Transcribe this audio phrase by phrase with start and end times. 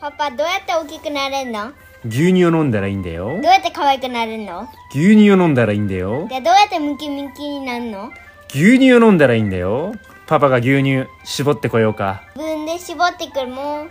[0.00, 1.72] パパどうやって大きくなれるの？
[2.04, 3.28] 牛乳を飲んだらいいんだよ。
[3.30, 4.68] どうやって可愛くなるの？
[4.90, 6.28] 牛乳を飲んだらいいんだよ。
[6.28, 8.10] でどうやってムキムキになるの？
[8.50, 9.94] 牛乳を飲んだらいいんだよ。
[10.26, 12.22] パパが牛乳絞ってこようか。
[12.36, 13.90] 自分で絞ってくるもん。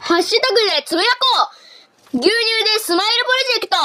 [0.00, 1.48] ハッシュタグでつぶやこ
[2.12, 2.18] う。
[2.18, 3.76] 牛乳でスマイルプロジェクト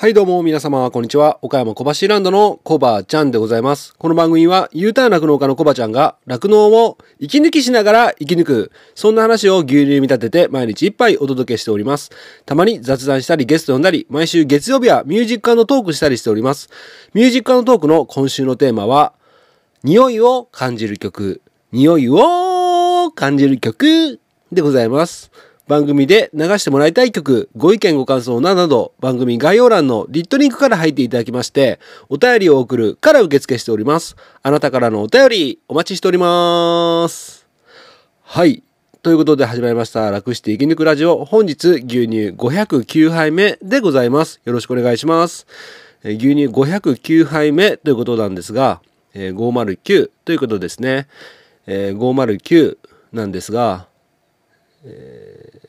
[0.00, 1.38] はいどうも皆様こんにちは。
[1.42, 3.94] 岡山小橋ランドのコバちゃんでございます。
[3.98, 12.10] この番組は U ターン酪農家のコバちゃんが酪農を息抜きしながら生き抜くそんな話を牛乳に見立てて毎日一杯お届けしております。
[12.46, 16.70] たまに雑談したりゲスト呼んだり毎週月曜日はミュージックのトークしたりしております。
[17.12, 19.12] ミュージックのトークの今週のテーマは
[19.84, 21.42] 匂いを感じる曲。
[21.72, 24.18] 匂いを感じる曲
[24.50, 25.30] でございます。
[25.70, 34.16] 番組で流してもらいたい曲、ご意見ご感想などなど、番組概要欄のリットリンクから入っていただきまして、お便りを送るから受付しております。
[34.42, 37.46] あなたからのお便り、お待ちしております。
[38.24, 38.64] はい。
[39.04, 41.24] ということで始まりました、楽して生き抜くラジオ。
[41.24, 44.40] 本日、牛乳509杯目でございます。
[44.44, 45.46] よろしくお願いします。
[46.02, 48.82] 牛乳509杯目ということなんですが、
[49.14, 51.06] えー509ということですね。
[51.68, 52.76] えー509
[53.12, 53.86] なんですが、
[54.84, 55.60] え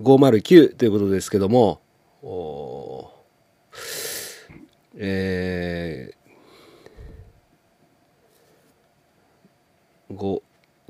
[0.00, 1.80] 509ということですけども、
[2.22, 3.20] おー
[4.96, 10.42] えー、ご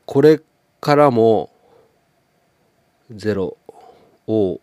[0.06, 0.40] これ
[0.80, 1.50] からも
[3.12, 3.56] 0
[4.28, 4.60] お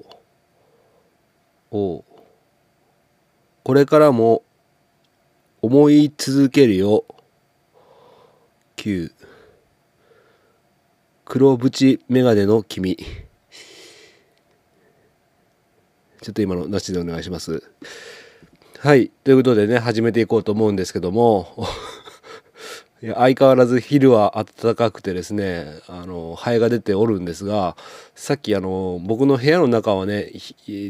[1.71, 2.05] お
[3.63, 4.43] これからも
[5.61, 7.03] 思い続けるよ。
[8.77, 9.11] 9
[11.25, 17.63] 黒縁メガネの君ちょっと今のなしでお願いします。
[18.79, 19.09] はい。
[19.23, 21.67] ということでね、始めていこうと思うんですけども、
[23.01, 27.75] いや相変わらず昼は暖かくてですね、あの、ハエが出ておるんですが、
[28.13, 30.31] さっきあの、僕の部屋の中はね、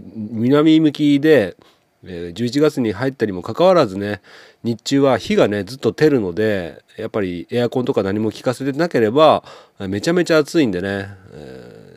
[0.06, 1.56] 南向きで、
[2.04, 4.22] え11月に入ったにもかかわらずね、
[4.64, 9.44] 日中は火がね、ずっと照るので、やっぱりエアコンとか何も効かせてなければ、
[9.80, 11.88] めちゃめちゃ暑いんでね、えー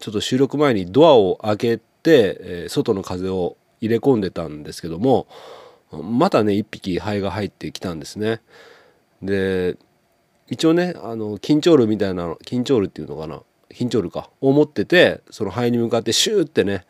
[0.00, 1.82] ちょっと収録前にドアを開けて、
[2.40, 5.26] えー外の風を入れ込んでたんですけども
[5.90, 8.40] またね一匹ハエが入ってきたんですね。
[9.22, 9.76] で
[10.48, 16.84] 一応ねあの緊張ルみたいな緊張ルっていうのかな緊張ルかを持っててそのハエに向かってシューってね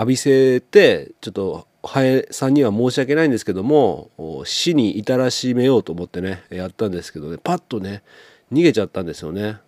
[0.00, 4.10] 浴びせてちょっとハエさんには申し訳ないんですけども
[4.46, 8.02] 死に至らしめようと思ってねやったんですけどねパッとね
[8.50, 9.58] 逃げちゃったんですよね。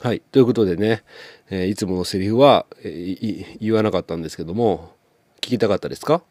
[0.00, 0.20] はい。
[0.20, 1.02] ということでね、
[1.48, 4.96] えーいつものセリフは、えー言わなかったんですけども、
[5.36, 6.22] 聞きたかったですか？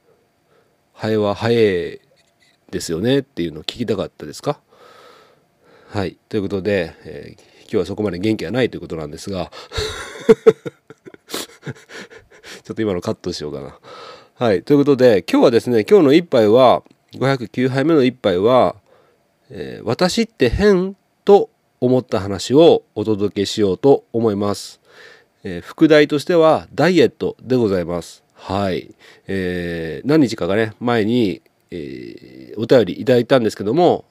[0.94, 2.02] ハエはハエ
[2.70, 4.60] ですよねっていうのを聞きたかったですか？
[5.90, 6.18] はい。
[6.30, 9.50] ということで、えー今日はそこまで元気がないということなんですが、
[12.64, 13.78] ちょっと今のカットしようかな。
[14.36, 14.64] はい。
[14.64, 16.84] ということで、今日はですね、今日の一杯は、
[17.14, 18.76] 509杯目の一杯は、
[19.50, 21.50] えー私って変と
[21.82, 24.80] 思った話をお届けしようと思います。
[25.44, 28.24] えー副題としてはダイエットでございます。
[28.34, 28.96] はい。
[29.28, 34.06] えー何日かがね、前に、えーお便りいただいたんですけども、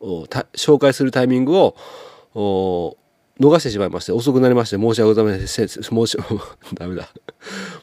[0.54, 2.96] 紹介するタイミングを
[3.40, 5.68] 逃してしまいまして、遅くなりまして申し訳ございません。
[5.68, 6.18] 申し、
[6.74, 7.08] ダメだ。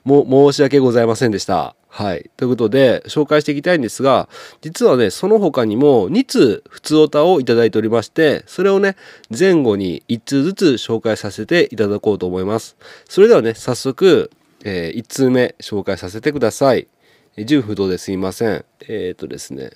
[0.03, 1.75] も申し訳ございませんでした。
[1.89, 2.29] はい。
[2.37, 4.29] ということで、紹介していきたいんですが、
[4.61, 8.95] 実はね、その他にも2通普通おたをいただいておりまして、それをね、
[9.37, 12.77] 前後に1通ずつ紹介させていただこうと思います。
[13.09, 14.29] それではね、早速、
[14.63, 16.87] え1通目紹介させてください。
[17.35, 18.65] え純不動ですいません。
[18.81, 19.71] えー、っとですね。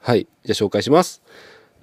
[0.00, 0.26] はい。
[0.44, 1.22] じゃあ紹介します。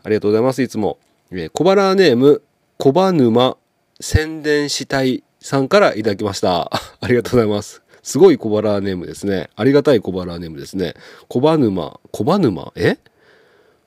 [0.04, 0.62] ありがとうございます。
[0.62, 1.00] いつも。
[1.32, 2.42] えー小腹ネーム、
[2.78, 3.58] 小場沼
[4.00, 6.72] 宣伝したいさんからいただきました。
[7.02, 7.82] ありがとうございます。
[8.02, 9.50] すごい小腹ネームですね。
[9.56, 10.94] ありがたい小腹ネームですね。
[11.28, 12.98] 小場沼、小場沼、え？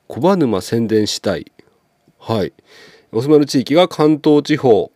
[0.07, 1.51] 小場沼宣伝したい。
[2.19, 2.53] はい。
[3.11, 4.91] お住まいの地域が関東地方。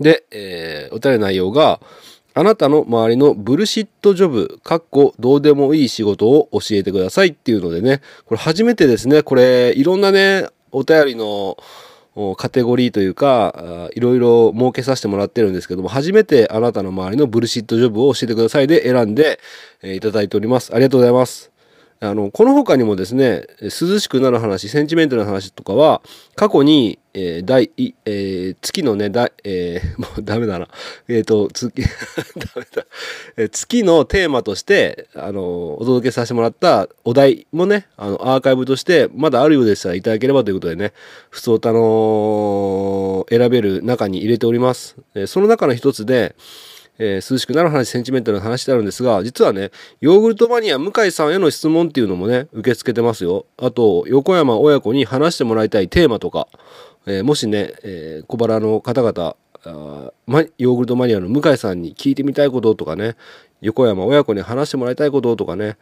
[0.00, 1.80] で、えーお便り内容が、
[2.36, 11.56] あなたの周りのブルシットジョブ、かっこどうでもいい仕事を教えてくださいっていうのでね、これ初めてですね、これいろんなね、お便りの
[12.36, 19.40] カテゴリーというか、いろいろ設けさせてもらってるんですけども、初めてあなたの周りのブルシッドジョブを教えてくださいで選んで、
[19.82, 20.74] いただいております。
[20.74, 21.53] ありがとうございます。
[22.00, 26.02] あの、この他にもですね、涼しくなる話、センチメントな話とかは、
[26.34, 27.70] 過去に、えー、第、
[28.04, 30.68] えー、月のね、だえー、 もうダメだな。
[31.08, 31.72] えっ、ー、と、月、
[32.36, 32.86] ダメだ。
[33.36, 40.92] えー、月のテーマとして、あの、お届けさせてもらったお題もね、あの、アーカイブとして、まだあるようでしたらいただければということでね、
[41.30, 44.96] ふつおたの選べる中に入れております。
[45.14, 46.34] えー、その中の一つで、
[46.98, 49.70] えー、涼しくなる話、センチメンタルな話であるんですが、実はね、
[50.00, 53.46] ヨーグルトマニア向井さんへの質問っていうのもね、受け付けてますよ。
[53.56, 56.48] あと、横山親子に話してもらいたいテーマとか、
[57.06, 59.36] えー、もしね、えー、小腹の方々、
[59.66, 60.10] あ
[60.58, 63.16] ヨーグルトマニアの向井さんに聞いてみたいこととかね、
[63.60, 65.78] 横山親子に話してもらいたいこととかね、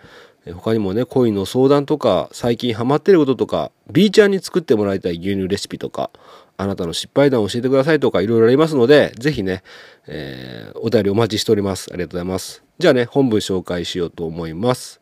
[0.54, 6.10] 他にもね、恋の相談とか、最近ハマってることとか、B ちゃんに作ってもらいたい牛乳レシピとか、
[6.56, 9.62] あなたの失敗談を教えてくださいとかいろいろありますので、ぜひね、
[10.06, 11.88] えー、お便りお待ちしております。
[11.92, 12.62] ありがとうございます。
[12.78, 15.00] じゃあね、本文紹介しようと思います。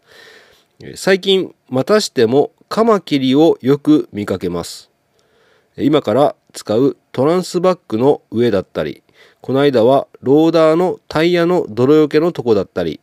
[0.96, 4.90] 最近、またしてもカマキリをよく見かけます。
[5.76, 9.02] 今から使うトランスバッグの上だったり、
[9.40, 13.00] この間はローダーのタイヤの泥よけのとこだったり、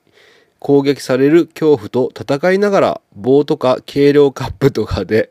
[0.68, 5.30] 攻撃される恐怖と戦いながら棒とか軽量カップとかで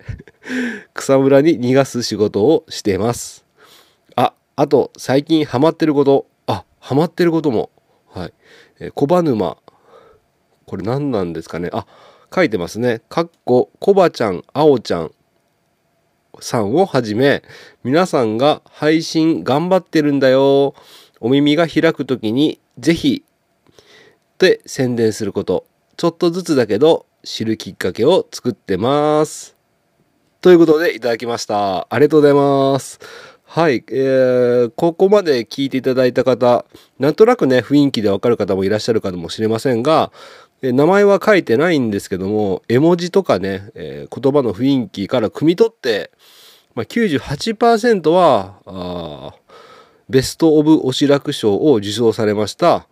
[0.95, 3.45] 草むらに逃がす仕事をしています。
[4.15, 7.69] あ、あと最近ハマってること、あ、ハマってることも、
[8.09, 8.33] はい。
[8.81, 9.59] え小沼。
[10.65, 11.69] これ何なんですかね。
[11.71, 11.87] あ、
[12.35, 13.03] 書いてますね。
[13.11, 15.13] かっこ、コバちゃん、あおちゃん
[16.41, 17.43] さんをはじめ、
[17.85, 20.75] 皆さんが配信頑張ってるんだよ。
[21.21, 23.26] お耳が開くときにぜひ
[24.37, 25.65] って宣伝すること。
[25.97, 29.57] ちょっとずつだけど知るきっかけを作ってます。
[30.43, 31.87] ということでいただきました。
[31.89, 33.01] ありがとうございます。
[33.45, 36.67] はい、えー、ここまで聞いていただいた方、
[36.99, 40.13] なんとなくね、雰囲気でわかる方もいらっしゃるかもしれませんが、
[40.61, 46.11] え名前は書いてないんですけども、絵文字とかね、えー、言葉の雰囲気から汲み取って、
[46.75, 49.35] まあ、98%はあ、
[50.11, 52.87] ベスト・オブ・おしらく賞を受賞されました、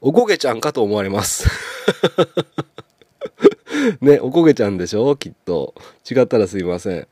[0.00, 1.48] おこげちゃんかと思われます。
[4.00, 5.16] ね、おこげちゃんでしょ？
[5.16, 5.74] きっと。
[6.08, 7.06] 違ったらすいません。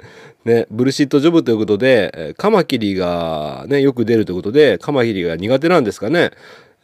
[0.45, 6.31] ね、ブルシットジョブということで、カマキリがね、よく出るということで、カマキリが苦手なんですかね？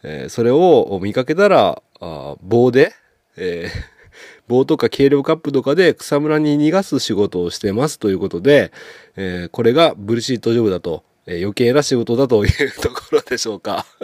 [0.03, 2.93] えー、それを見かけたら、あ棒で、
[3.37, 3.71] えー、
[4.49, 8.73] 棒とか軽量カップとかで草むらに逃がす仕事をしてますということで、
[9.15, 13.85] えー、これがブルシットジョブだと、え余計な仕事だというところでしょうか？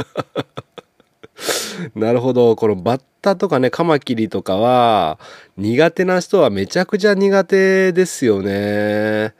[1.96, 2.56] なるほど。
[2.56, 5.20] このバッタとかね、カマキリとかは、
[5.58, 9.34] 苦手な人はめちゃくちゃ苦手ですよね。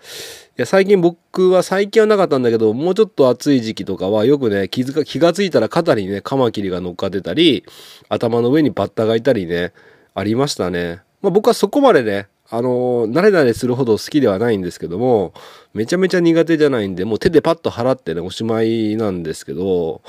[0.58, 7.64] いや、最近僕は最近はなかったんだけど、もうちょっと暑い時期とかはよくね、気づか、気がついたら肩にね、カマキリが乗っかってたり、
[8.10, 9.74] 頭の上にバッタがいたりね、
[10.14, 11.02] ありましたね。
[11.22, 15.34] まあ僕はそこまでね、あのー、慣れ慣れするほど好きではないんですけども、
[15.74, 20.02] めちゃめちゃ苦手じゃないんで、もう手でパッと払ってね、おしまいなんですけど、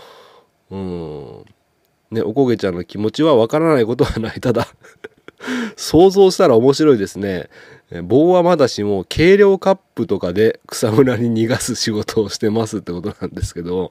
[0.70, 1.44] うん。
[2.10, 4.40] ね、おこげちゃんの気持ちはわからないことはない。
[4.40, 4.66] ただ
[5.76, 7.48] 想像したら面白いですね。
[8.04, 13.90] 棒はまだしも軽量カップとかで草むらに逃がす仕事をしてますってことなんですけど、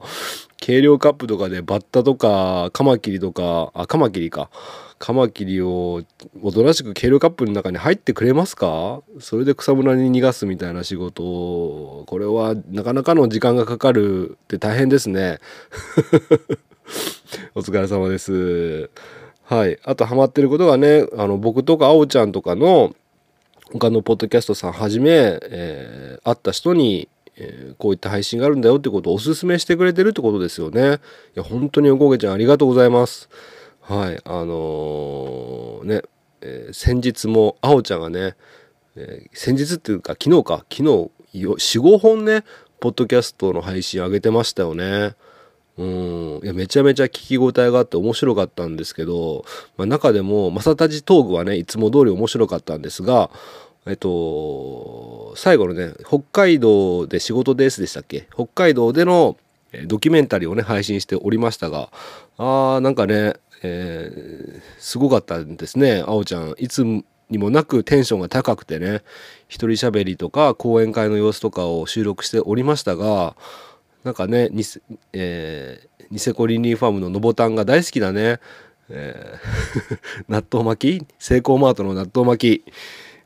[0.64, 4.50] 軽量カップとかでバッタとかカマキリとか、あ、カマキリか。
[5.00, 6.02] カマキリを
[6.42, 9.00] おとなしく軽量カップの中に入ってくれますか？
[9.18, 15.38] それで草むらに逃がすみたいな仕事を、これはなかなかの時間がかかるって大変ですね。
[17.56, 18.90] お疲れ様です。
[19.44, 19.78] はい。
[19.84, 22.94] あとハマってることがね、あの、僕とかあおちゃんとかの
[23.72, 30.98] 他のポッドキャストさんはじめ、えー、会った人に、えー、こういった配信があるんだよってことをお勧めしてくれてるってことですよね。
[31.34, 33.30] いや、本当におこげちゃんありがとうございます。
[33.80, 34.20] はい。
[34.24, 36.02] あのー、ね、
[36.40, 38.36] えー、先日もあおちゃんがね、
[38.96, 42.44] え先日っていうか昨日か、昨日4、5本ね、
[42.80, 45.14] ポッドキャストの配信上げてましたよね。
[45.78, 49.46] うん、いやめちゃめちゃ聞き応えがあって面白かったんですけど、
[49.78, 53.30] まあ、中でも正タジトークはねいつも通り面白かったんですが
[53.86, 58.28] えっと最後のね北海道で仕事ですでしたっけ？
[58.34, 59.38] 北海道での
[59.86, 61.88] ドキュメンタリーをね配信しておりましたが
[62.36, 66.54] あーなんかね、えー、すごかったんですねあおちゃん。
[66.58, 67.04] いつに
[67.38, 69.02] もなくテンションが高くてね
[69.48, 73.36] 一人喋りとか講演会の様子とかを収録しておりましたが
[74.04, 74.80] なんかねニセ,、
[75.12, 78.40] えー、ニセコリンリーファームののぼたんが大好きだね、
[78.88, 81.06] えー、 納豆巻き？
[81.18, 82.72] セイコーマートの納豆巻き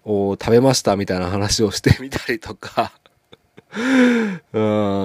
[0.04, 2.92] を食べましたみたいな話をしてみたりとか。
[4.52, 4.60] う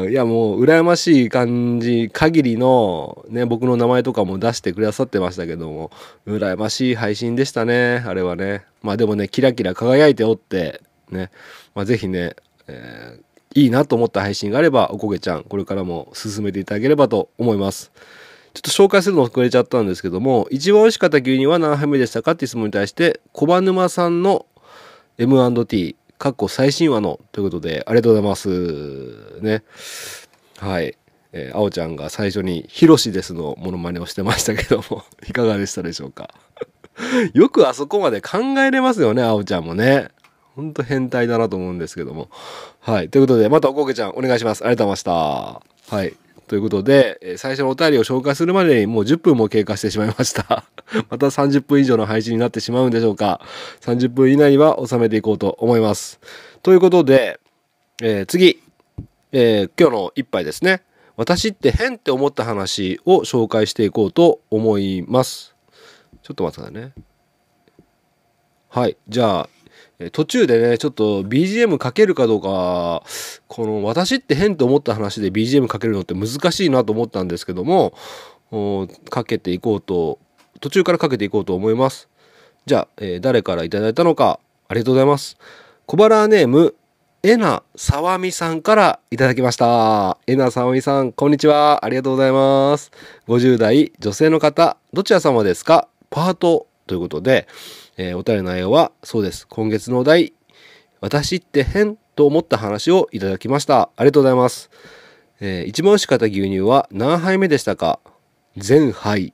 [0.08, 5.92] ん、いやもう羨ましい感じ限りのね、僕の名前とかも出してくださってましたけども、
[6.28, 8.66] 羨ましい配信でしたね、あれはね。
[8.84, 11.32] まあでもね、キラキラ輝いておって、ね、
[11.74, 12.36] まあぜひね、
[12.68, 17.92] えーいいなと思った配信があれば、おこげちゃん、これからも進めていただければと思います。
[18.54, 24.46] ちょっと紹介するの遅れちゃったんですけども、一番美味しかった牛乳は何杯目でしたかっていう質問に対して、小葉沼さんの
[25.18, 29.40] M&T、かっこ最新話のということで、ありがとうございます。
[29.42, 29.64] ね。
[30.58, 30.98] はい。
[31.32, 36.30] えー、あおちゃんが最初に、ヒロシですのモノマネをしてましたけども、 いかがでしたでしょうか？
[37.34, 40.10] よくあそこまで考えれますよね、あおちゃんもね。
[40.58, 42.30] ほんと変態だなと思うんですけども。
[42.82, 43.08] はい。
[43.08, 44.66] ということで、またおこげちゃんお願いします。
[44.66, 45.96] ありがとうございました。
[45.96, 46.14] はい。
[46.50, 50.66] ということで、え最初のお便りを紹介するまでにもう10分も経過してしまいました。
[51.12, 53.40] また30分以上の配信になってしまうんでしょうか。
[53.82, 56.20] 30分以内には収めていこうと思います。
[56.64, 57.40] ということで、
[58.02, 58.60] えー次、
[59.32, 60.82] えー今日の一杯ですね。
[61.18, 65.56] 私って変って思った話を紹介していこうと思います。
[66.24, 66.94] ちょっと待ってくださいね。
[68.70, 68.98] はい。
[69.08, 69.50] じゃあ、
[70.14, 73.04] 途中でね、ちょっと BGM かけるかどうか、
[73.50, 77.94] この私って変って思った話で BGM かけるのって難しいなと思ったんですけども、
[79.10, 80.18] かけていこうと、
[80.62, 82.08] 途中からかけていこうと思います。
[82.66, 84.40] じゃあ、えー誰からいただいたのか、
[84.70, 85.38] ありがとうございます。
[85.86, 86.76] 小腹ネーム、
[87.22, 90.18] えなさわみさんからいただきました。
[90.28, 91.84] えなさわみさん、こんにちは。
[91.84, 92.92] ありがとうございます。
[93.28, 95.90] 50代女性の方、どちら様ですか？
[96.10, 97.48] パートということで、
[98.02, 99.46] えーお便りの内容は、そうです。
[99.46, 100.32] 今月のお題、
[101.02, 103.90] 私って変と思った話をいただきました。
[103.98, 104.70] ありがとうございます。
[105.42, 108.00] えー一番美味しかった牛乳は何杯目でしたか？
[108.56, 109.34] 全杯。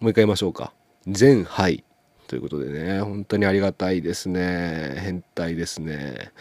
[0.00, 0.74] もう一回言いましょうか。
[1.06, 1.84] 全杯。
[2.26, 4.94] ということでね、本当にありがたいですね。
[5.00, 6.32] 変態ですね。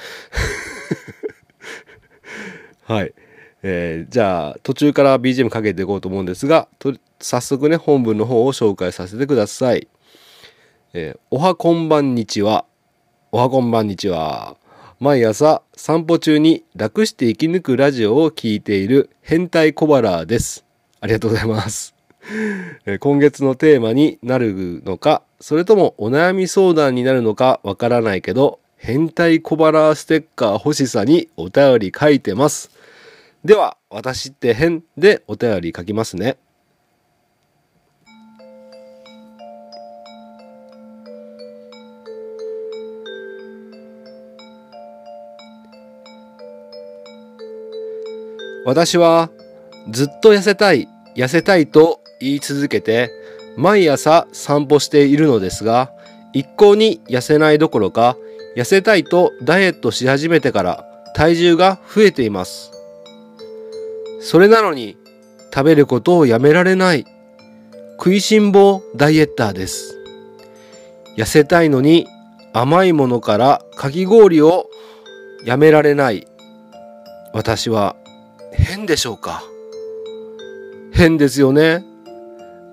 [2.84, 3.14] はい。
[3.64, 9.88] えーじゃあ、途中から BGM かけていこうと思うんですが、と早速ね、本文の方を紹介させてください。
[11.00, 12.66] えーおはこんばんにちは。
[13.32, 14.58] おはこんばんにちは。
[15.00, 20.66] 毎朝散歩中に楽して生き抜くラジオを聞いている変態小腹です。
[21.00, 21.94] ありがとうございます。
[22.88, 32.72] え今月のテーマになるのか、それともお悩み相談になるのかわからないけど、変態小腹ステッカー欲しさにお便り書いてます。
[33.46, 36.38] では、私って変でお便り書きますね。
[48.68, 49.30] 私は
[49.90, 53.10] ずっと痩せたい、痩せたいと言い続けて
[53.56, 55.90] 毎朝散歩しているのですが
[56.34, 58.18] 一向に痩せないどころか
[58.58, 60.84] 痩せたいとダイエットし始めてから
[61.16, 62.74] 体重が増えています。
[64.20, 64.98] それなのに
[65.54, 67.06] 食べることをやめられない
[67.98, 69.98] 食いしん坊ダイエッターです。
[71.16, 72.06] 痩せたいのに
[72.52, 74.70] 甘いものからかき氷を
[75.46, 76.28] やめられない。
[77.32, 77.96] 私は
[78.58, 79.44] 変でしょうか？
[80.92, 81.86] 変ですよね。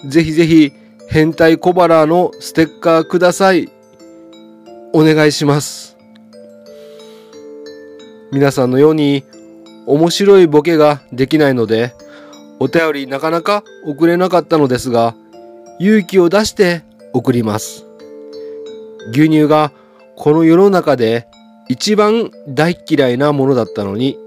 [0.07, 0.73] ぜひぜひ
[1.09, 3.71] 変態小腹のステッカーください。
[4.93, 5.97] お願いします。
[8.33, 9.25] 皆さんのように
[9.87, 11.95] 面白いボケができないので
[12.59, 15.15] お便りなかなか送れなかったのですが
[15.79, 17.85] 勇気を出して送ります。
[19.11, 19.71] 牛乳が
[20.17, 21.29] この世の中で
[21.69, 24.19] 一番大嫌いなものだったのに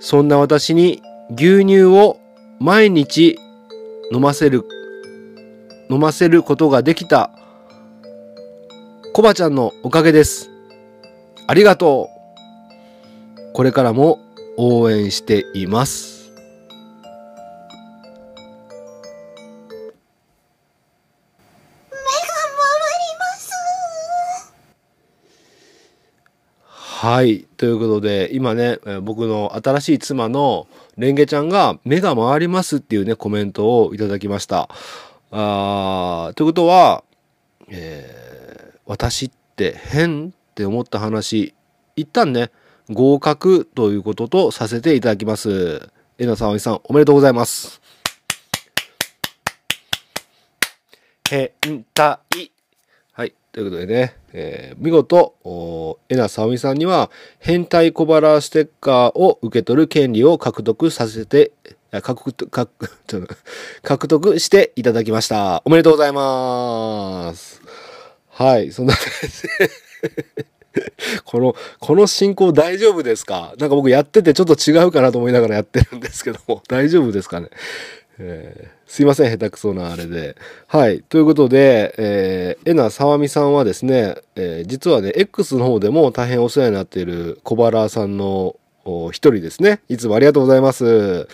[0.00, 2.18] そんな私に牛乳を
[2.60, 3.38] 毎日
[4.12, 4.64] 飲ませる、
[5.90, 7.30] 飲ませることができた、
[9.12, 10.50] コバちゃんのおかげです。
[11.46, 13.52] ありがとう。
[13.54, 14.20] これからも
[14.56, 16.17] 応援しています。
[27.10, 27.46] はい。
[27.56, 30.66] ということで、今ね、僕の新しい妻の
[30.98, 34.68] レンゲちゃんが目が回りますっていうね、コメントをいただきました。
[35.30, 37.02] あーということは、
[37.70, 41.54] えー私って変って思った話、
[41.96, 42.50] 一旦ね、
[42.90, 45.88] 合格ということとさせていただきます。
[46.18, 47.80] えなさおじさん、おめでとうございます。
[51.30, 52.57] 変態。
[53.58, 57.10] ということでね、えー見事、えなさおみさんには、
[57.40, 61.50] 変態小腹ステッカーを受け取る権利を獲得させて、
[61.90, 62.48] 獲得、
[63.82, 65.60] 獲得していただきました。
[65.64, 67.60] おめでとうございます。
[68.28, 69.42] はい、そんな感じ
[70.36, 70.44] で。
[71.26, 73.54] この、この進行大丈夫ですか？
[73.58, 77.48] なんか僕やっててちょっと違うかなと思いながらやってるんですけども、大丈夫ですかね？
[78.20, 78.77] えー。
[78.88, 80.34] すいません、下手くそなあれで。
[80.66, 81.02] はい。
[81.02, 88.56] ということで、えー、えなさわみさんはですね、えー実はね、X の方でも大変お世話になっている小原さんの
[89.10, 89.80] 一人ですね。
[89.90, 91.28] いつもありがとうございます。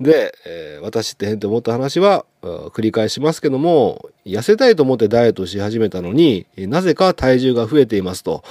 [0.00, 8.42] で、えー私って変と思った話は、繰り返しますけども、痩せたいと思ってダイエットし始めたのに、なぜか体重が増えていますと。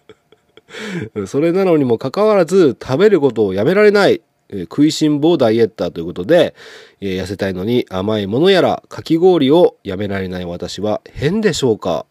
[1.26, 6.54] それなのにもかかわらず食べることをやめられない、えー食いしん坊ダイエッターということで、
[7.00, 12.06] えー痩せたいのに甘いものやらかき氷をやめられない私は変でしょうか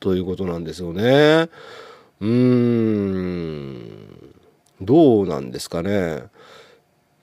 [0.00, 1.48] ということなんですよね。
[2.20, 4.34] うーん。
[4.80, 6.22] どうなんですかね。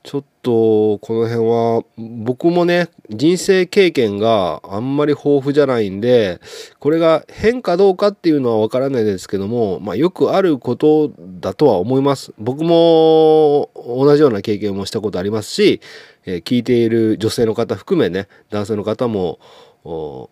[0.05, 6.39] ちょっとこの辺は僕もね人生経験があんまり豊富じゃないんで
[6.77, 12.33] これが変かどうかっていうのはわからないですけども、まあ、よくあることだとは思います。
[12.37, 15.81] 僕も同じような経験もしたことありますし、
[16.25, 19.39] えー聞いている女性の方含めね男性の方も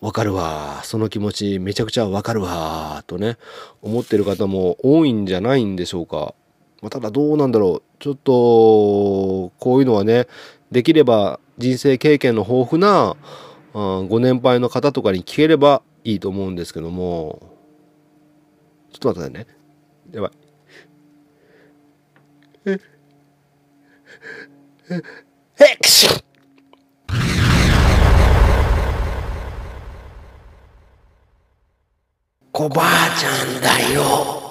[0.01, 3.37] わかるわその気持ちめちゃくちゃわかるわとね
[3.81, 6.35] 思ってる方も多いんじゃないんでしょうか。
[6.83, 7.83] まあ、ただどうなんだろう。
[7.99, 8.31] ちょっと
[9.57, 10.27] こういうのはね
[10.69, 13.15] できれば人生経験の豊富な
[13.73, 17.53] あご年配の方とかに聞ければいいと思うんですけども。
[18.91, 19.47] ちょっと待ってね。
[20.11, 20.31] やばい。
[22.65, 22.79] え
[24.91, 25.01] え
[25.59, 26.09] えくしょ。
[32.51, 34.42] コバアちゃんだよ。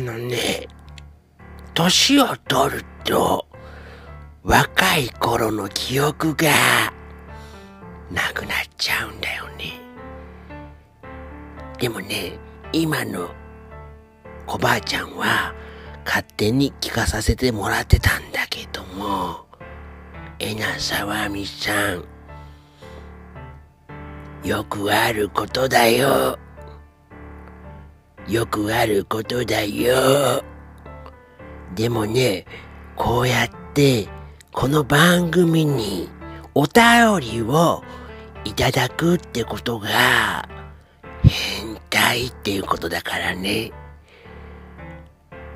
[0.00, 0.68] のね、
[1.74, 3.46] 年を取ると、
[4.42, 6.48] 若い頃の記憶が、
[8.10, 9.80] なくなっちゃうんだよね。
[11.78, 12.38] でもね、
[12.72, 13.30] 今の
[14.46, 15.54] コバアちゃんは、
[16.04, 19.46] 勝手に聞かさせてもらってたんだけども、
[20.38, 22.04] えなさわみさん、
[24.48, 26.38] よくあることだよ。
[28.28, 30.44] よくあることだよ。
[31.74, 32.44] でもね、
[32.94, 34.06] こうやって、
[34.52, 36.10] この番組に
[36.54, 37.82] お便りを
[38.44, 40.46] いただくってことが、
[41.22, 43.72] 変態っていうことだからね。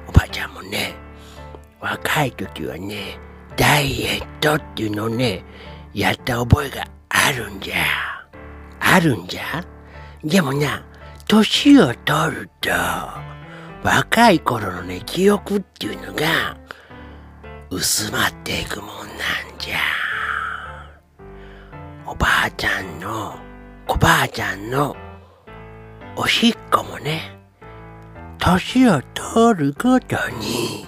[0.08, 0.94] おばあちゃんもね、
[1.78, 3.18] 若い時はね、
[3.54, 5.44] ダイエットっていうのをね、
[5.92, 7.76] やった覚えがあるんじゃ。
[8.80, 9.62] あるんじゃ
[10.24, 10.82] でもな、
[11.32, 12.68] 年を取ると、
[13.82, 16.58] 若い頃のね、記憶っていうのが、
[17.70, 19.16] 薄まっていくもんなん
[19.58, 19.78] じゃ。
[22.06, 23.34] おばあちゃんの、
[23.88, 24.94] おばあちゃんの、
[26.16, 27.34] おしっこもね、
[28.38, 30.86] 年を取るごとに、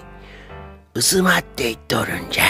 [0.93, 2.43] 薄まっていっとるんじゃ。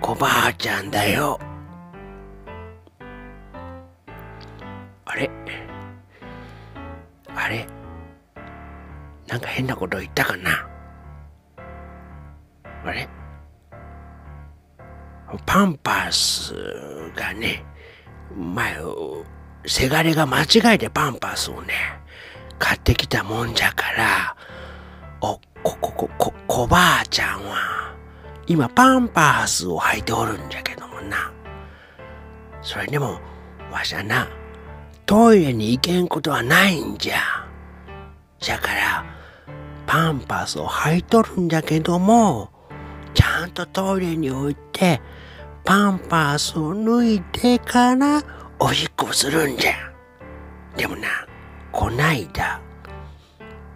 [0.00, 1.40] おばあちゃんだよ。
[5.08, 5.30] あれ？
[7.34, 7.66] あれ？
[9.26, 10.68] なんか変なこと言ったかな？
[12.84, 13.08] あれ？
[15.46, 16.54] パンパス
[17.16, 17.64] がね、
[18.36, 18.76] 前、
[19.66, 21.72] せがれが間違えてパンパスをね、
[22.58, 24.36] 買ってきたもんじゃから、
[25.20, 27.94] お、こ、こ、こ、こ、こばあちゃんは、
[28.46, 31.32] 今パンパースを履いておるんじゃけどもな。
[32.62, 33.20] それでも、
[33.70, 34.28] わしゃな、
[35.08, 37.16] トイレに行けんことはないんじゃ。
[38.40, 39.06] じゃから、
[39.86, 42.50] パンパスを履いとるんじゃけども、
[43.14, 45.00] ちゃんとトイレに置いて、
[45.64, 48.22] パンパスを脱いでから、
[48.58, 49.72] おしっこするんじゃ。
[50.76, 51.08] でもな、
[51.72, 52.60] こないだ、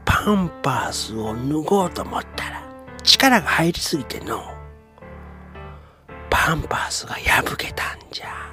[0.05, 2.63] パンパスを脱ごうと思ったら、
[3.03, 4.39] 力が入りすぎての、
[6.29, 8.52] パンパスが破けたんじゃ。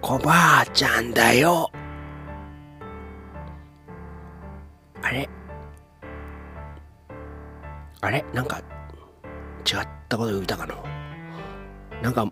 [0.00, 1.70] こばあちゃんだよ。
[5.02, 5.28] あれ？
[8.00, 8.24] あれ？
[8.32, 8.64] なんか、違っ
[10.08, 10.82] たこと言ったかの
[12.02, 12.26] なんか、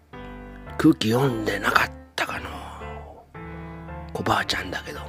[0.78, 2.48] 空気読んでなかったかの
[4.12, 5.00] こばあちゃんだけど。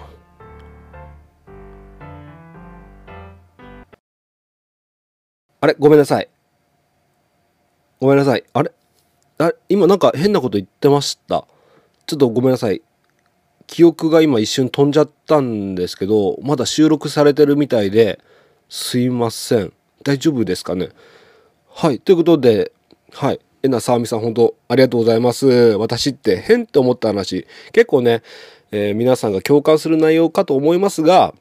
[5.61, 5.75] あれ？
[5.79, 6.29] ごめんなさい。
[7.99, 8.43] ごめんなさい。
[8.53, 8.71] あれ？
[9.39, 11.45] あ今なんか変なこと言ってました。
[12.09, 12.81] ちょっとごめんなさい。
[13.67, 18.19] 記憶が今一瞬飛んじゃったんですけど、まだ収録されてるみたいで、
[18.67, 19.73] すいません。
[20.03, 20.89] 大丈夫ですかね？
[21.69, 21.99] はい。
[21.99, 22.71] ということで、
[23.11, 23.39] はい。
[23.61, 25.45] えなさあみさん、本当ありがとうございます。
[25.77, 28.23] 私って変って思った話、結構ね、
[28.71, 31.35] えー皆さんが共感する内容かと思いますが、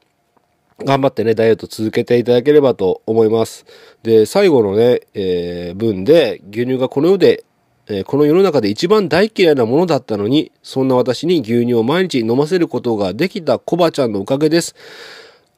[0.85, 3.65] 頑張ってね、ダイエット続けていただければと思います。
[4.03, 7.43] で、最後のね、えー文で、牛乳がこの世で、
[7.91, 14.75] えーこの世の中で一番大嫌いなものだったのに、そんな私に牛乳を毎日飲ませることができたコバちゃんのおかげです。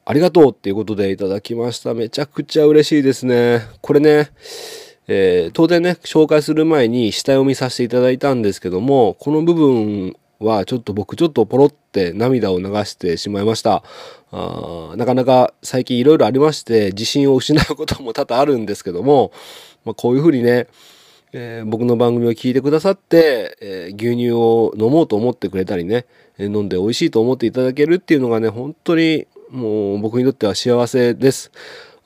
[0.06, 1.92] ありがとうっていうことでいただきました。
[1.92, 3.60] めちゃくちゃ嬉しいですね。
[3.82, 4.30] これね、
[5.08, 13.84] えー当然ね、紹介する前に下読みさせていただいたんですけども、この部分はちょっと僕ちょっとポロって涙を流してしまいました。
[14.30, 19.32] あーなかなか最近いろいろありまして、自信を失うことも多々あるんですけども、
[19.84, 20.66] まあ、こういうふうにね、
[21.32, 26.06] えー僕の番組を聞いてくださって、えー牛乳を飲もうと思ってくれたりね、
[26.38, 31.50] えー飲んで美味しいと思っていただけるっていうのがね、本当にもう僕にとっては幸せです。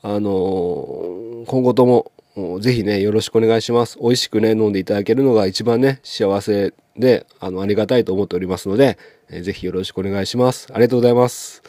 [0.03, 2.13] あの今後とも
[2.61, 3.99] ぜひね、よろしくお願いします。
[4.01, 8.99] 美味しくね、飲んでいただけるのが一番ね、幸せで、あの、ありがたいと思っておりますので、
[9.31, 10.69] えーぜひよろしくお願いします。
[10.71, 11.63] ありがとうございます。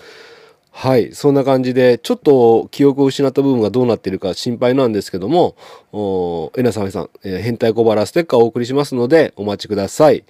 [0.79, 1.15] はい。
[1.15, 5.55] そんな感じで、ちょっと記憶を失った部分がどうなっているか心配なんですけども、
[5.91, 10.23] おえなさめさん、えー変態小腹ステッカーをお送りしますので、お待ちください。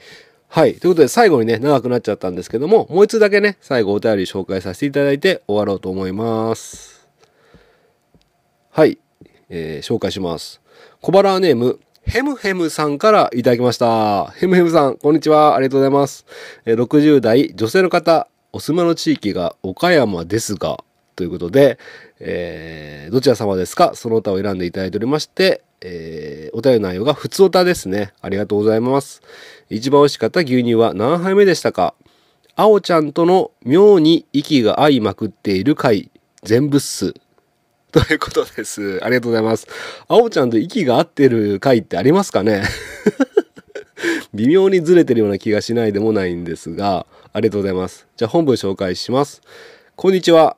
[0.47, 0.75] はい。
[0.75, 7.05] ということで、最後にね、長くなっちゃったんですけども、もう一つだけね、最後お便り紹介させていただいて終わろうと思います。
[8.69, 8.99] はい。
[9.49, 10.61] えー紹介します。
[11.01, 14.27] 小腹ネーム、ヘムヘムさんからいただきました。
[14.27, 15.57] ヘムヘムさん、こんにちは。
[15.57, 16.25] ありがとうございます。
[16.65, 20.83] え60代女性の方、お住まいの地域が岡山ですが、
[21.15, 21.77] ということで、
[22.19, 23.91] えーどちら様ですか？
[23.95, 28.13] その他を選んでいただいておりまして、えーお便りの内容が普通歌ですね。
[28.21, 29.21] ありがとうございます。
[29.69, 31.93] 一番美味しかった牛乳は何杯目でしたか？
[32.55, 36.09] あおちゃんとの妙に息が合いまくっている回、
[36.43, 37.13] 全部っす。
[37.91, 38.99] ということです。
[39.03, 39.67] ありがとうございます。
[40.07, 42.63] あおちゃんと息が合ってる回ってありますかね？
[44.33, 47.05] 微妙にずれてるような気がしないでもないんですが、
[47.37, 48.07] ありがとうございます。
[48.17, 49.43] じゃあ本文紹介します。
[49.95, 50.57] こんにちは。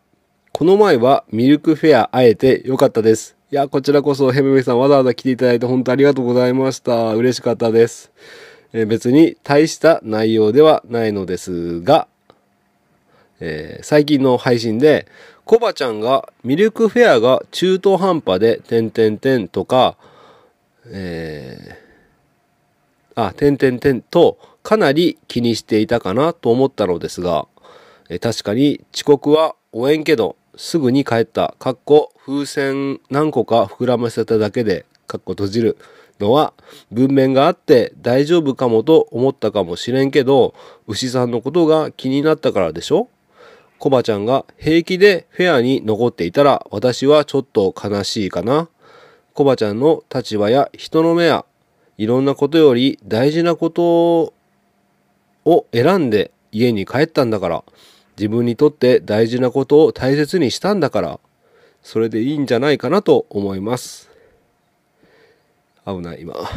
[0.54, 3.36] この前はミルクフェア会えてよかったです。
[3.52, 7.14] いや、こちらこそヘムメさんわざわざ来ていただいて本当ありがとうございました。
[7.16, 8.14] 嬉しかったです。
[8.72, 12.08] えー別に大した内容ではないのですが、
[13.42, 15.06] えー最近の配信で、
[15.44, 19.98] コバちゃんがミルクフェアが中途半端で、点々点とか、
[20.86, 27.48] えーあ、点々点とかなり気にしていたかなと思ったのですが、
[28.10, 35.78] え確かに遅刻は応援けど、すぐに帰った、かっこ風船何個か膨らませただけで、かっこ閉じる
[36.20, 36.54] のは
[36.92, 40.54] 文面があって大丈夫かもと思ったかもしれんけど、
[40.86, 43.08] 牛さんのことが気になったからでしょ？
[43.80, 48.68] コバちゃんが平気でフェアに残っていたら私はちょっと悲しいかな。
[49.34, 51.46] コバちゃんの立場や人の目や
[51.98, 54.34] いろんなことより大事なこと
[55.50, 57.64] を選んで家に帰ったんだから
[58.18, 61.20] 自分にとって大事なことを大切にしたんだから
[61.82, 64.10] それでいいんじゃないかなと思います。
[65.86, 66.36] 危ない今。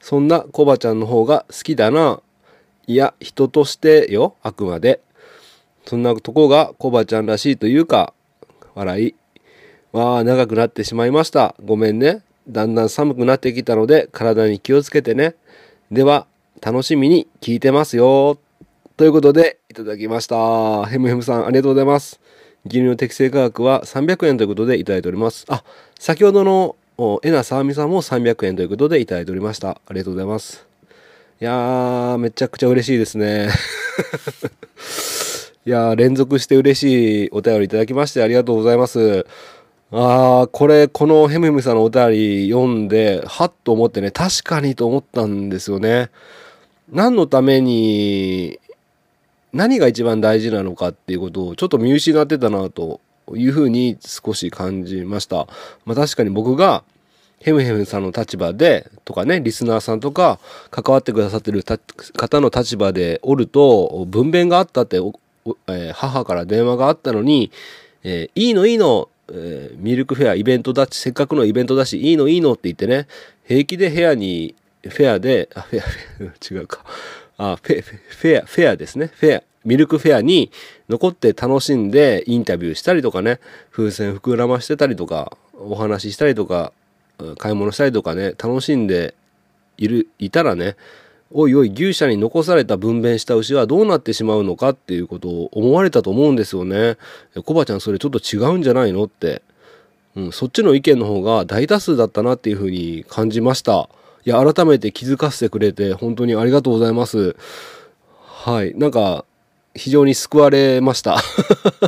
[0.00, 2.20] そんなコバちゃんの方が好きだな。
[2.86, 5.00] いや、人としてよ、あくまで。
[5.86, 8.12] そんなとこがコバちゃんらしいというか、
[8.74, 9.14] 笑い。
[9.92, 11.54] わあ、長くなってしまいました。
[11.64, 12.22] ごめんね。
[12.48, 15.36] だんだん寒くなってきたので、体に気をつけてね。
[15.92, 16.26] では、
[16.62, 18.38] 楽しみに聞いてますよ。
[18.96, 20.86] ということで、いただきました。
[20.86, 22.18] ヘムヘムさん、ありがとうございます。
[22.64, 25.44] 牛乳の適正価格は300円ということでいただいております。
[25.50, 25.62] あ、
[25.98, 26.76] 先ほどの、
[27.22, 29.82] えなさあみさんも300円ということでいただいておりました。
[29.86, 30.66] ありがとうございます。
[31.42, 33.50] いやー、めちゃくちゃ嬉しいですね。
[35.66, 39.26] いやー、連続して嬉しいお便りいただきましてありがとうございます。
[39.94, 46.10] あー、これ、このヘムヘムさんのお便り読んで、はっと思ってね、確かにと思ったんですよね。
[46.90, 48.58] 何のために、
[49.52, 53.00] 何が一番大事なのかっていうことをちょっと見失ってたなと
[53.34, 55.46] いうふうに少し感じました。
[55.84, 56.84] まあ確かに僕が
[57.40, 60.38] ヘムヘムさんの立場でとかね、リスナーさんとか
[60.70, 61.62] 関わってくださってる
[62.16, 67.50] 方の立場でおると、分娩があったって、えー母から電話があったのに、
[68.04, 73.06] えーいいのいいの、えーミルクフェアイベントだし、せっかくのイベントだし、いいのいいのって言ってね、
[73.44, 76.84] 平気で部屋に、フェアで、あ、フェア、フェア、違うか。
[77.38, 79.10] あ、フェ、フェア、フェアですね。
[79.14, 79.42] フェア。
[79.64, 80.50] ミルクフェアに
[80.88, 83.38] 残って楽しんでインタビューしたりとかね、
[83.70, 86.72] 風船膨らましてたりとか、お話ししたりとか、
[87.38, 89.14] 買い物したりとかね、楽しんで
[89.78, 90.76] いる、いたらね、
[91.34, 96.96] おいおい牛舎に残された分娩した牛はどうなってしまうのかっていうことを思われたと思うんですよね。
[97.44, 99.42] コバちゃんそれちょっと違うんじゃないのって
[100.14, 103.88] うん、そっちの意見の方が大多数だったなっていうふうに感じました。
[104.24, 107.34] いや、改めて気づかせてくれて本当にありがとうございます。
[108.26, 108.74] はい。
[108.76, 109.24] なんか、
[109.74, 111.16] 非常に救われました。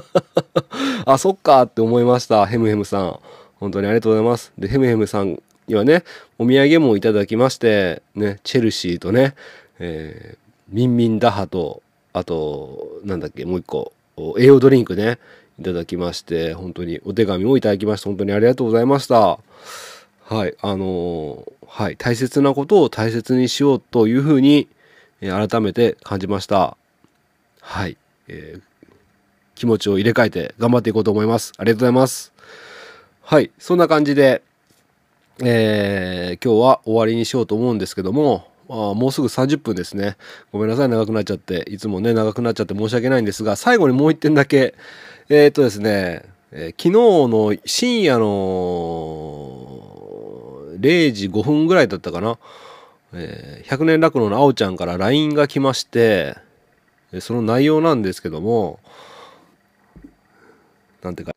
[1.05, 2.47] あ、そっかって思いました。
[2.47, 3.21] ヘムヘムさん。
[3.61, 4.53] 本当にありがとうございます。
[4.59, 6.05] で、ヘムヘムさんにはね、
[6.39, 9.35] お土産もいただきまして、ね、チェルシーとね、
[9.79, 11.83] えーミンミンダハと、
[12.15, 13.93] あと、なんだっけ、もう一個、
[14.39, 15.19] 栄養ドリンクね、
[15.61, 19.39] いただきまして、本当にお手紙もいただきまして、本当にありがとうございました。
[20.25, 24.69] はい、あのーはい、大切なことを大切にしようというふうに、
[25.21, 26.77] えー改めて感じました。
[27.61, 27.97] はい、
[28.29, 28.63] えー
[29.55, 31.53] 気持ちを入れ替えて頑張っていこうと思います。
[31.59, 32.33] ありがとうございます。
[33.23, 34.43] はい、そんな感じで、
[35.43, 40.17] えー今日は終わりにしようと思うんですけども、あもうすぐ30分ですね。
[40.53, 41.65] ごめんなさい、長くなっちゃって。
[41.69, 44.75] いつもね、長くなっちゃって申し訳ないんですが、最後にもう一点だけ、
[45.29, 46.91] えーっとですね、えー昨日
[47.29, 48.27] の深夜の
[50.79, 52.39] 0時5分ぐらいだったかな。
[53.13, 56.37] えー100年落語のあおちゃんから LINE が来まして、
[57.21, 58.79] その内容なんですけども、
[61.03, 61.35] なんていうか、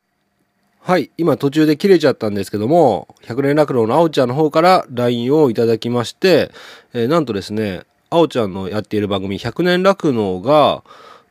[0.87, 6.49] はい、今途中で切れちゃったんですけども、100年落語のあおちゃんの方から LINE をいただきまして、
[6.93, 10.85] えーなんとですね、あおちゃんのやっている番組100年落語が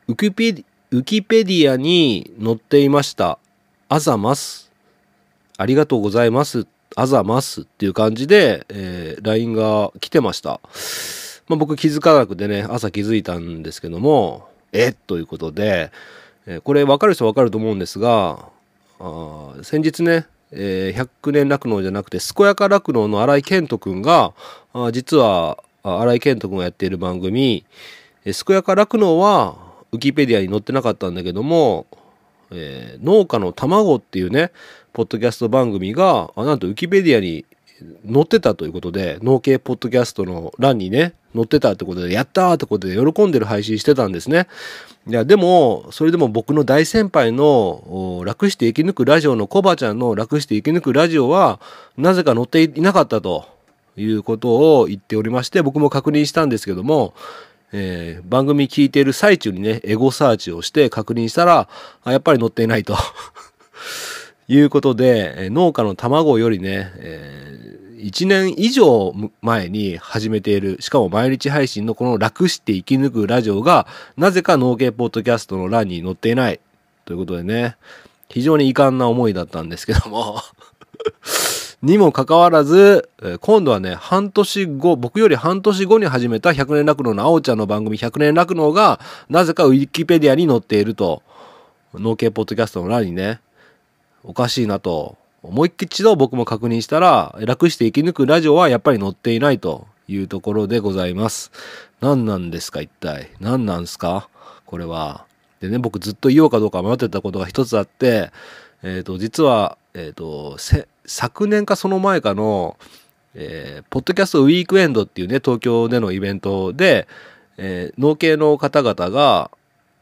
[0.09, 3.39] ウキペディウキペディアに載っていました。
[3.89, 4.71] あざます。
[5.57, 6.67] ありがとうございます。
[6.95, 10.61] あざますっていう感じで、えー LINE が来てました。
[11.49, 15.93] まあ、僕気づかなくてね、朝気づいたんですけども、えということで、
[16.45, 18.55] えーこれ分かる人は分かると思うんですが、
[18.99, 24.33] あ先日ね、えー100年酪農じゃなくて健やか酪農の新井健人君が
[24.73, 27.65] あ実はあ新井健人君がやっている番組
[28.25, 29.57] 「えー健やか酪農」は
[29.93, 31.87] ウィキペディアに載ってなかったんだけども
[32.51, 34.51] 「えー農家の卵」っていうね
[34.93, 37.45] ポッドキャスト番組があなんとウィキペディアに
[38.11, 44.49] 載ってたということで農系ポッドキャストの欄にね載ってたってことでやったーってことで喜んでる配信してたんですね。
[45.07, 51.61] いやでもそれでも僕の大先輩の楽して生き抜くラジオのコバちゃんの楽して生き抜くラジオは
[51.97, 53.47] なぜか載っていなかったと
[53.97, 57.15] いうことを言っておりまして僕も確認したんですけども、
[57.73, 61.69] えー番組聞いている最中にねエゴサーチをして確認したら
[62.05, 62.97] やっぱり載っていないと
[64.49, 76.61] いうことで農家の卵よりね、え1年以上前に始めているしかも毎日配信のこの楽して生き抜くラジオがなぜか農系ポッドキャストの欄に載っていない。
[77.05, 77.77] ということでね
[78.29, 80.41] 非常に遺憾な思いだったんですけども
[81.83, 83.09] にもかかわらず、
[83.41, 91.23] 今度はね、半年後、僕より半年後に始めた100年落語のあおちゃんの番組100年落語が、なぜかウィキペディアに載っていると、
[91.95, 93.41] 農系ポッドキャストの欄にね、
[94.27, 101.53] おかしいなと、もう一度僕も確認したら、楽して生き抜くラジオはやっぱり載っていないというところでございます。
[102.01, 103.31] 何なんですか一体。
[103.39, 104.29] 何なんすか？
[104.67, 105.25] これは。
[105.61, 108.31] でね、僕ずっと言おうかどうか迷ってたことが一つあって、
[108.83, 110.57] えっ、と、実は、えっ、と、
[111.07, 112.77] 昨年かその前かの、
[113.35, 117.07] えーポッドキャストウィークエンドっていうね、東京でのイベントで、
[117.57, 119.51] えー農系の方々が、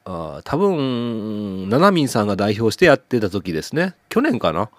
[0.04, 3.94] あ多分、ナナミンさんが代表してやってた時ですね。
[4.08, 4.70] 去年かな。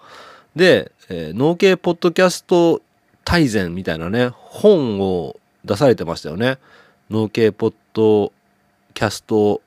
[0.54, 2.82] で、えー農系ポッドキャスト
[3.24, 6.58] 大全みたいなね、本を出されてましたよね。
[7.10, 8.32] 農系ポッド
[8.94, 9.62] キャスト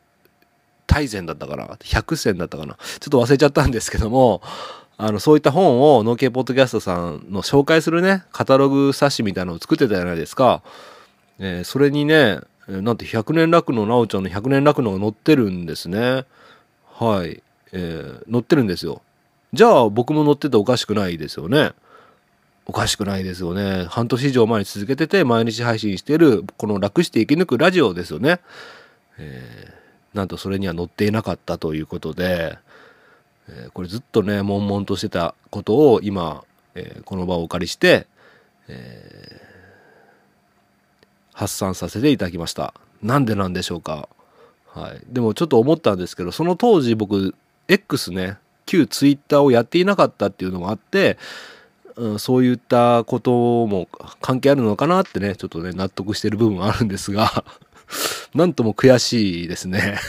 [0.88, 4.42] 大全だったかな100選だったかなちょっと忘れちゃったんですけども
[4.98, 10.64] あのそういった本を農系ポッドキャストさんの紹介するねカタログ冊子みたいなのを作ってたじゃないですか、
[11.38, 16.26] えーそれにねなんて100年落語なおちゃんの100年落語が載ってるんですね。
[16.86, 19.02] はい、えー載ってるんですよ。
[19.54, 21.72] じゃあ僕も載ってておかしくないですよね。
[22.68, 23.86] おかしくないですよね。
[23.90, 28.40] 半年以上前に続けてて毎日配信してるこの楽して生き抜くラジオですよね。
[29.18, 29.80] えー
[30.12, 32.58] なんとそれには載っていなかったということで、
[33.48, 36.44] えーこれずっとね悶々としてたことを今、
[36.76, 38.06] えーこの場をお借りして、
[38.68, 39.50] えー
[41.40, 44.10] 発散させていただきましたなんでなんでしょうか、
[44.68, 47.34] はい、でもちょっと思ったんですけどその当時僕
[47.70, 51.18] X ね旧 Twitter をやっていなかったっていうのもあって、
[51.96, 53.88] うん、そういったことも
[54.20, 57.46] 関係あるのかなってねちょっとね納得してる部分はあるんですが
[58.36, 59.98] なんとも悔しいですね。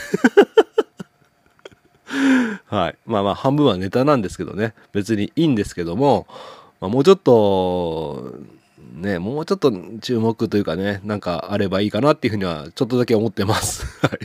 [2.67, 2.95] はい。
[3.05, 4.73] まあまあ半分はネタなんですけどね。
[4.91, 6.27] 別にいいんですけども、
[6.81, 8.33] まあ、もうちょっと、
[8.91, 13.85] ね、もうちょっと注目というかね、なんかあればいいかなっていうふうにはちょっとだけ思ってます。
[14.05, 14.19] はい。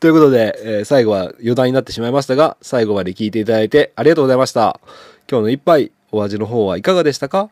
[0.00, 4.80] ということで、えー最後は余談になってしまいましたが、最後まで聞いていただいてありがとうございました。
[5.30, 7.50] 今日の一杯、お味の方はいかがでしたか？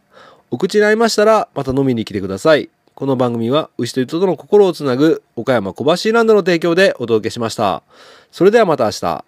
[0.50, 2.68] お口に合いましたら、また飲みに来てください。
[2.94, 7.82] この番組は、牛と人との心をつなぐ、岡山小橋ランドの提供でお届けしました。
[8.30, 9.24] それではまた明日。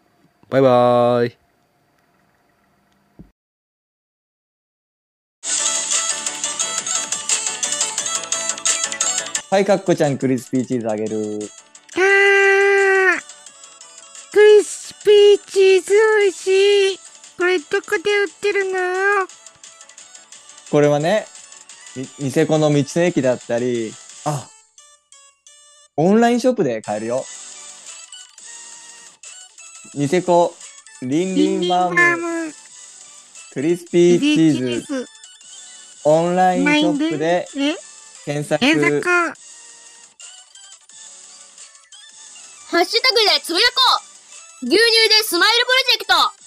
[0.51, 1.45] バイバーイ。
[9.48, 11.38] はい、かっこちゃん、クリスピーチーズあげる。
[11.94, 13.20] あー、
[14.32, 16.98] クリスピーチーズ美味しい。
[17.38, 18.78] これどこで売ってるの？
[20.68, 21.26] これはね、
[21.94, 24.48] みニセコの道の駅だったり、あ、
[25.96, 27.24] オンラインショップで買えるよ。
[29.94, 30.56] ニセコ、
[31.02, 32.52] リンリンファーム、ム、
[33.52, 35.06] クリスピーチーズ、ス、
[36.04, 37.76] オンラインショップでえ、
[38.26, 38.64] 検索。
[38.64, 39.10] えざか、
[42.70, 43.74] ハッシュタグでつぶやこ
[44.62, 44.66] う。
[44.66, 46.45] 牛乳でスマイルプロジェクト